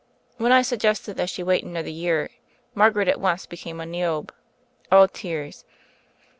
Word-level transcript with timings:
When 0.37 0.51
I 0.51 0.63
suggested 0.63 1.15
that 1.17 1.29
she 1.29 1.43
wait 1.43 1.63
another 1.63 1.91
year, 1.91 2.31
Margaret 2.73 3.07
at 3.07 3.19
once 3.19 3.45
became 3.45 3.79
a 3.79 3.85
Niobe, 3.85 4.33
all 4.91 5.07
tears. 5.07 5.63